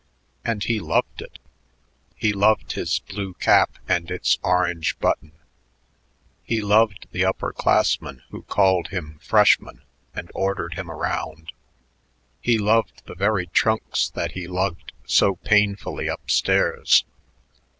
[0.43, 1.37] And he loved it.
[2.15, 5.31] He loved his blue cap and its orange button;
[6.43, 9.83] he loved the upper classmen who called him freshman
[10.15, 11.51] and ordered him around;
[12.41, 17.05] he loved the very trunks that he lugged so painfully up stairs.